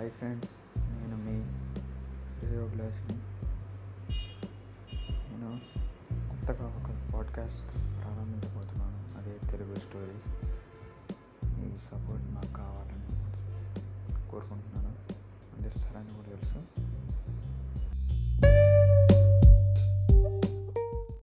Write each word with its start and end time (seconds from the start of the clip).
Hi 0.00 0.10
friends 0.10 0.50
నేను 0.78 1.16
మీ 1.16 1.44
శ్రేయోభిలాషిని 2.30 3.18
నేను 5.30 5.60
కొత్తగా 6.28 6.66
ఒక 6.66 7.12
పాడ్కాస్ట్ 7.14 7.74
ప్రారంభించబోతున్నాను. 7.74 9.18
అదే 9.18 9.38
తెలుగు 9.50 9.74
స్టోరీస్ 9.74 10.46
మీ 11.44 11.78
సపోర్ట్ 11.78 12.34
నాకు 12.34 12.52
కావాలని 12.56 13.06
కోరుకుంటున్నాను. 14.30 14.94
అందిస్తారని 15.56 16.14
కూడా 16.14 16.28
తెలుసు. 16.28 16.89